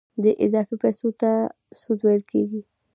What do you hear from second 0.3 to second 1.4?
اضافي پیسو ته